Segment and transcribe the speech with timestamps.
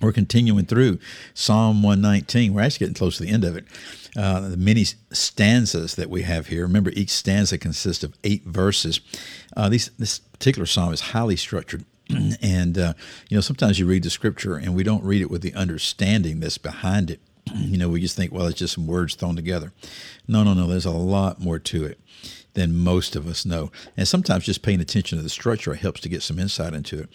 [0.00, 0.98] We're continuing through
[1.34, 2.54] Psalm 119.
[2.54, 3.66] We're actually getting close to the end of it.
[4.16, 6.62] Uh, the many stanzas that we have here.
[6.62, 9.00] Remember, each stanza consists of eight verses.
[9.56, 11.84] Uh, these, this particular psalm is highly structured.
[12.42, 12.94] and, uh,
[13.28, 16.40] you know, sometimes you read the scripture and we don't read it with the understanding
[16.40, 17.20] that's behind it.
[17.54, 19.72] you know, we just think, well, it's just some words thrown together.
[20.26, 20.66] No, no, no.
[20.66, 22.00] There's a lot more to it
[22.54, 23.70] than most of us know.
[23.96, 27.10] And sometimes just paying attention to the structure helps to get some insight into it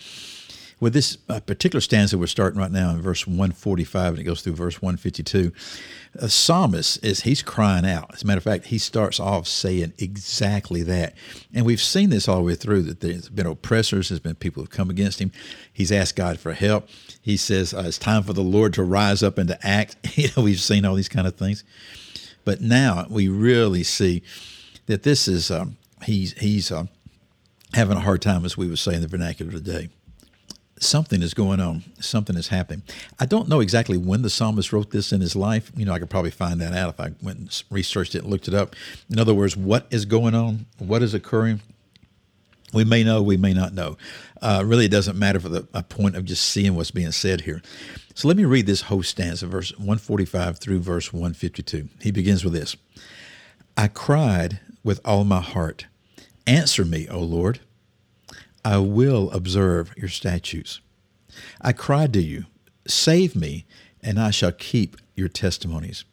[0.80, 4.42] with this uh, particular stanza we're starting right now in verse 145 and it goes
[4.42, 5.52] through verse 152
[6.20, 8.14] a psalmist is he's crying out.
[8.14, 11.14] As a matter of fact he starts off saying exactly that.
[11.54, 14.64] And we've seen this all the way through that there's been oppressors there's been people
[14.64, 15.32] who've come against him.
[15.72, 16.88] He's asked god for help.
[17.22, 19.98] He says uh, it's time for the lord to rise up and to act.
[20.16, 21.64] You know we've seen all these kind of things.
[22.46, 24.24] But now we really see
[24.86, 26.86] that this is um, he's he's uh,
[27.74, 29.90] having a hard time as we would say in the vernacular today
[30.80, 31.84] something is going on.
[32.00, 32.84] Something is happening.
[33.20, 35.72] I don't know exactly when the psalmist wrote this in his life.
[35.76, 38.30] You know, I could probably find that out if I went and researched it and
[38.30, 38.76] looked it up.
[39.10, 40.66] In other words, what is going on?
[40.78, 41.62] What is occurring?
[42.74, 43.98] We may know, we may not know.
[44.42, 47.62] Uh, really, it doesn't matter for the point of just seeing what's being said here.
[48.16, 51.88] So let me read this whole stanza, verse 145 through verse 152.
[52.02, 52.76] He begins with this
[53.78, 55.86] I cried with all my heart.
[56.46, 57.60] Answer me, O Lord.
[58.66, 60.82] I will observe your statutes.
[61.62, 62.46] I cried to you,
[62.88, 63.66] Save me,
[64.02, 66.04] and I shall keep your testimonies.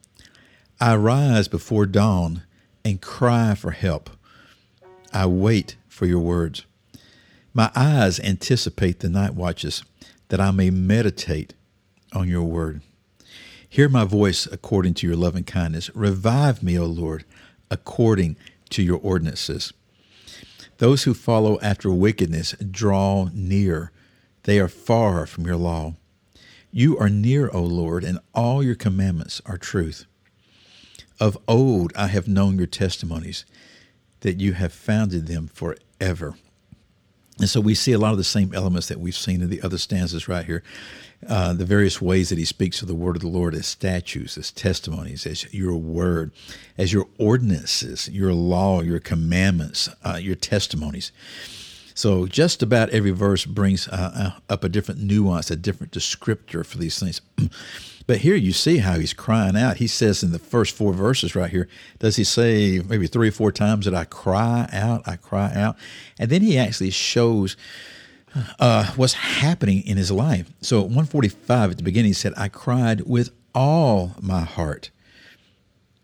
[0.79, 2.43] I rise before dawn
[2.85, 4.11] and cry for help.
[5.15, 6.67] I wait for your words.
[7.55, 9.83] My eyes anticipate the night watches,
[10.29, 11.55] that I may meditate
[12.13, 12.83] on your word.
[13.67, 15.91] Hear my voice according to your loving kindness.
[15.95, 17.25] Revive me, O Lord,
[17.71, 18.37] according
[18.71, 19.73] to your ordinances.
[20.83, 23.93] Those who follow after wickedness draw near.
[24.43, 25.95] They are far from your law.
[26.73, 30.07] You are near, O Lord, and all your commandments are truth.
[31.21, 33.45] Of old I have known your testimonies,
[34.23, 36.35] that you have founded them forever.
[37.43, 39.61] And so we see a lot of the same elements that we've seen in the
[39.63, 40.63] other stanzas right here.
[41.29, 44.39] Uh, the various ways that he speaks of the word of the Lord as statutes,
[44.39, 46.31] as testimonies, as your word,
[46.79, 51.11] as your ordinances, your law, your commandments, uh, your testimonies.
[51.95, 56.65] So just about every verse brings uh, uh up a different nuance, a different descriptor
[56.65, 57.21] for these things.
[58.07, 59.77] but here you see how he's crying out.
[59.77, 63.33] He says in the first four verses right here, does he say maybe three or
[63.33, 65.77] four times that I cry out, I cry out?
[66.19, 67.57] And then he actually shows
[68.59, 70.51] uh, what's happening in his life.
[70.61, 74.91] So at 145 at the beginning, he said, I cried with all my heart.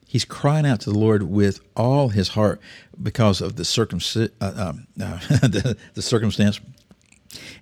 [0.08, 2.62] He's crying out to the Lord with all his heart
[3.00, 6.60] because of the, uh, um, uh, the, the circumstance.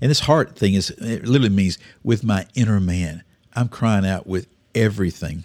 [0.01, 3.25] And this heart thing is, it literally means with my inner man.
[3.55, 4.47] I'm crying out with
[4.77, 5.45] everything.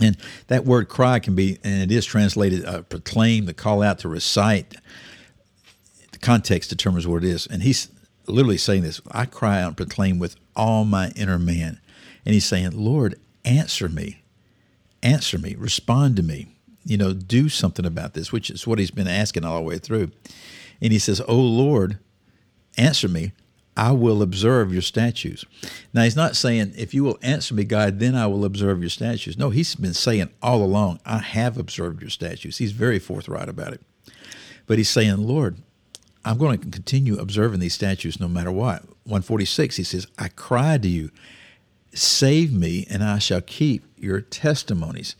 [0.00, 0.18] And
[0.48, 4.08] that word cry can be, and it is translated uh, proclaim, to call out, to
[4.08, 4.74] recite.
[6.10, 7.46] The context determines what it is.
[7.46, 7.88] And he's
[8.26, 11.80] literally saying this I cry out and proclaim with all my inner man.
[12.26, 14.21] And he's saying, Lord, answer me.
[15.02, 15.54] Answer me.
[15.56, 16.56] Respond to me.
[16.84, 19.78] You know, do something about this, which is what he's been asking all the way
[19.78, 20.10] through.
[20.80, 21.98] And he says, Oh Lord,
[22.76, 23.32] answer me.
[23.76, 25.46] I will observe your statutes.
[25.94, 28.90] Now, he's not saying, if you will answer me, God, then I will observe your
[28.90, 29.38] statutes.
[29.38, 32.58] No, he's been saying all along, I have observed your statutes.
[32.58, 33.80] He's very forthright about it.
[34.66, 35.56] But he's saying, Lord,
[36.24, 38.84] I'm going to continue observing these statutes no matter what.
[39.04, 41.10] 146, he says, I cry to you,
[41.94, 45.16] save me, and I shall keep your testimonies.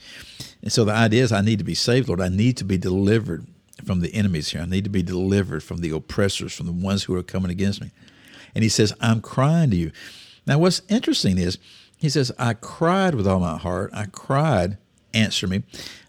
[0.62, 2.20] And so the idea is, I need to be saved, Lord.
[2.20, 3.46] I need to be delivered
[3.84, 4.62] from the enemies here.
[4.62, 7.80] I need to be delivered from the oppressors, from the ones who are coming against
[7.80, 7.90] me.
[8.54, 9.92] And he says, I'm crying to you.
[10.46, 11.58] Now, what's interesting is,
[11.96, 13.90] he says, I cried with all my heart.
[13.92, 14.78] I cried
[15.14, 15.62] answer me.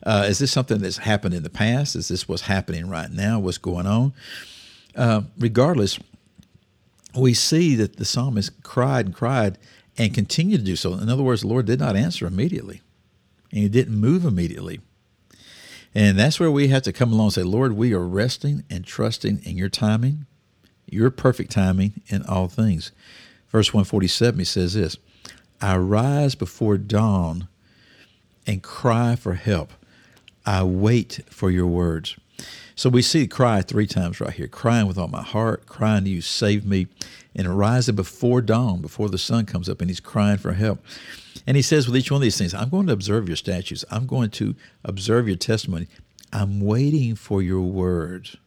[0.06, 1.96] Uh, is this something that's happened in the past?
[1.96, 3.40] Is this what's happening right now?
[3.40, 4.14] What's going on?
[4.96, 6.00] Uh, regardless,
[7.16, 9.58] we see that the psalmist cried and cried
[9.98, 10.94] and continued to do so.
[10.94, 12.81] In other words, the Lord did not answer immediately,
[13.51, 14.80] and He didn't move immediately.
[15.95, 18.84] And that's where we have to come along and say, Lord, we are resting and
[18.84, 20.25] trusting in your timing,
[20.90, 22.92] your perfect timing in all things.
[23.50, 24.98] Verse 147, he says this
[25.62, 27.48] I rise before dawn
[28.48, 29.72] and cry for help.
[30.45, 32.16] I wait for your words.
[32.75, 36.10] So we see cry three times right here crying with all my heart, crying to
[36.10, 36.88] you, save me,
[37.36, 40.84] and rising before dawn, before the sun comes up, and he's crying for help.
[41.45, 43.86] And he says with each one of these things, I'm going to observe your statutes,
[43.92, 45.88] I'm going to observe your testimony,
[46.31, 48.38] I'm waiting for your words.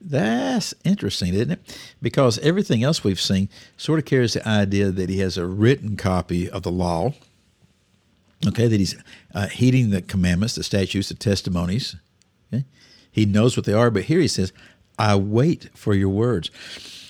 [0.00, 1.78] That's interesting, isn't it?
[2.02, 5.96] Because everything else we've seen sort of carries the idea that he has a written
[5.96, 7.14] copy of the law,
[8.46, 8.96] okay, that he's
[9.34, 11.96] uh, heeding the commandments, the statutes, the testimonies.
[12.52, 12.64] Okay?
[13.10, 14.52] He knows what they are, but here he says,
[14.98, 16.50] I wait for your words.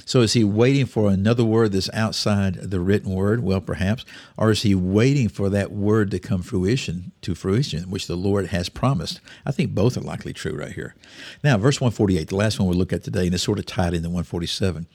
[0.07, 3.43] So is he waiting for another word that's outside the written word?
[3.43, 4.05] Well, perhaps.
[4.37, 8.49] Or is he waiting for that word to come fruition to fruition, which the Lord
[8.49, 9.21] has promised?
[9.47, 10.95] I think both are likely true right here.
[11.43, 13.95] Now, verse 148, the last one we'll look at today, and it's sort of tied
[13.95, 14.87] into 147.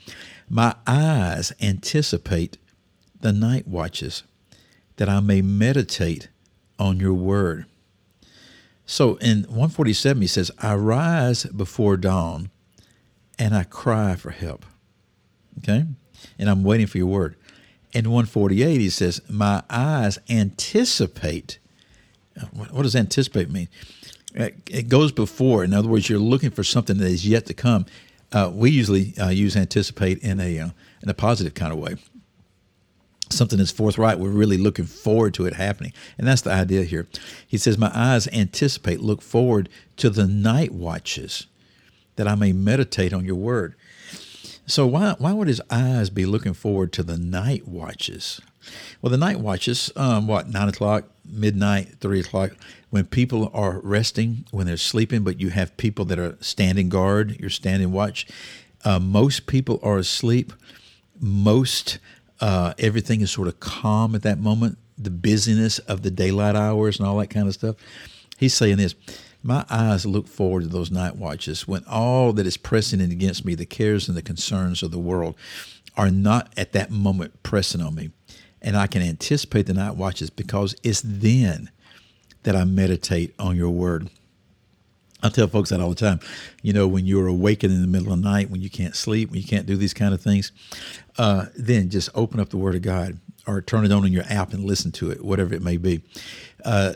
[0.48, 2.58] My eyes anticipate
[3.20, 4.24] the night watches,
[5.00, 6.28] that I may meditate
[6.78, 7.66] on your word.
[8.86, 12.50] So in 147, he says, I rise before dawn
[13.38, 14.66] and I cry for help.
[15.60, 15.86] Okay?
[16.38, 17.38] And I'm waiting for your word.
[17.94, 21.60] In 148, he says, My eyes anticipate.
[22.52, 23.70] What does anticipate mean?
[24.36, 25.64] It goes before.
[25.64, 27.86] In other words, you're looking for something that is yet to come.
[28.34, 30.70] Uh, we usually uh, use anticipate in a uh,
[31.02, 31.96] in a positive kind of way.
[33.32, 34.20] Something that's forthright.
[34.20, 37.08] We're really looking forward to it happening, and that's the idea here.
[37.48, 41.46] He says, "My eyes anticipate, look forward to the night watches,
[42.16, 43.76] that I may meditate on your word."
[44.66, 48.42] So why why would his eyes be looking forward to the night watches?
[49.02, 52.52] Well, the night watches, um, what nine o'clock, midnight, three o'clock,
[52.90, 57.38] when people are resting, when they're sleeping, but you have people that are standing guard,
[57.40, 58.28] you're standing watch.
[58.84, 60.54] Uh, most people are asleep.
[61.20, 62.00] Most
[62.42, 64.78] uh, everything is sort of calm at that moment.
[64.98, 67.76] The busyness of the daylight hours and all that kind of stuff.
[68.38, 68.96] He's saying this
[69.42, 73.46] my eyes look forward to those night watches when all that is pressing in against
[73.46, 75.36] me, the cares and the concerns of the world,
[75.96, 78.12] are not at that moment pressing on me.
[78.62, 81.70] And I can anticipate the night watches because it's then
[82.44, 84.10] that I meditate on your word.
[85.22, 86.20] I tell folks that all the time.
[86.62, 89.32] You know, when you're awakened in the middle of the night, when you can't sleep,
[89.32, 90.52] when you can't do these kind of things,
[91.18, 94.24] uh, then just open up the Word of God or turn it on in your
[94.30, 96.02] app and listen to it, whatever it may be.
[96.64, 96.94] Uh,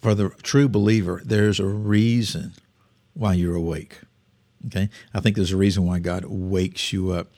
[0.00, 2.52] for the true believer, there's a reason
[3.14, 4.00] why you're awake.
[4.66, 7.28] Okay, I think there's a reason why God wakes you up,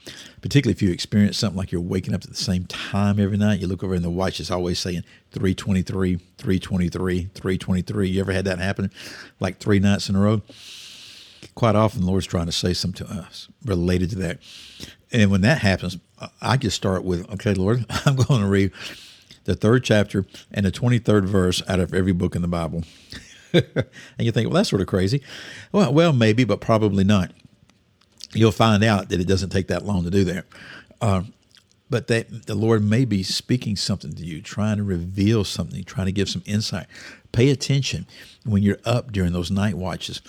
[0.42, 3.58] particularly if you experience something like you're waking up at the same time every night.
[3.58, 5.02] You look over in the watch; it's always saying
[5.32, 8.08] 323, 323, 323.
[8.08, 8.92] You ever had that happen,
[9.40, 10.42] like three nights in a row?
[11.56, 14.38] Quite often, the Lord's trying to say something to us related to that.
[15.10, 15.98] And when that happens,
[16.40, 18.70] I just start with, "Okay, Lord, I'm going to read
[19.46, 22.84] the third chapter and the 23rd verse out of every book in the Bible.
[23.74, 25.22] and you think, well, that's sort of crazy.
[25.72, 27.32] Well, well, maybe, but probably not.
[28.32, 30.44] You'll find out that it doesn't take that long to do that.
[31.00, 31.22] Uh,
[31.88, 36.06] but that the Lord may be speaking something to you, trying to reveal something, trying
[36.06, 36.86] to give some insight.
[37.32, 38.06] Pay attention
[38.44, 40.20] when you're up during those night watches.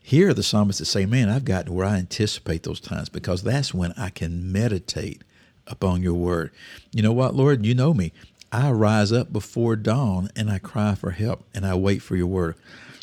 [0.00, 3.42] Here are the psalmists that say, Man, I've gotten where I anticipate those times because
[3.42, 5.22] that's when I can meditate
[5.66, 6.50] upon your word.
[6.92, 7.64] You know what, Lord?
[7.64, 8.12] You know me.
[8.54, 12.28] I rise up before dawn and I cry for help and I wait for your
[12.28, 12.54] word.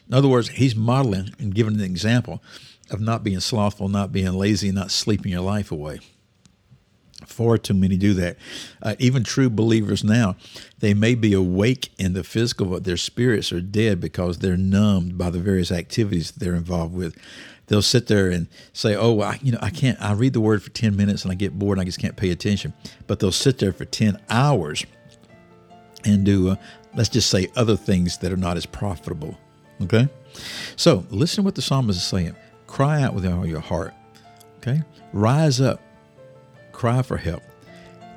[0.07, 2.41] In other words, he's modeling and giving an example
[2.89, 5.99] of not being slothful, not being lazy, not sleeping your life away.
[7.25, 8.37] Far too many do that.
[8.81, 10.37] Uh, even true believers now,
[10.79, 15.17] they may be awake in the physical, but their spirits are dead because they're numbed
[15.17, 17.17] by the various activities they're involved with.
[17.67, 20.01] They'll sit there and say, "Oh, I, you know, I can't.
[20.01, 22.17] I read the word for ten minutes and I get bored and I just can't
[22.17, 22.73] pay attention."
[23.07, 24.83] But they'll sit there for ten hours
[26.05, 26.55] and do, uh,
[26.95, 29.37] let's just say, other things that are not as profitable.
[29.81, 30.07] Okay?
[30.75, 32.35] So listen to what the psalmist is saying.
[32.67, 33.93] Cry out with all your heart.
[34.57, 34.81] Okay?
[35.13, 35.81] Rise up.
[36.71, 37.43] Cry for help.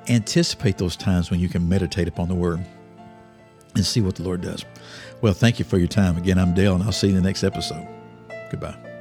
[0.09, 2.65] Anticipate those times when you can meditate upon the word
[3.75, 4.65] and see what the Lord does.
[5.21, 6.17] Well, thank you for your time.
[6.17, 7.87] Again, I'm Dale, and I'll see you in the next episode.
[8.51, 8.94] Goodbye.